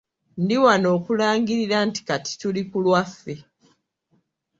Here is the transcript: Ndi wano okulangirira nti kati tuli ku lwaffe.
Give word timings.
Ndi 0.43 0.55
wano 0.63 0.87
okulangirira 0.97 1.77
nti 1.87 2.01
kati 2.09 2.31
tuli 2.39 2.61
ku 2.69 2.77
lwaffe. 2.85 3.35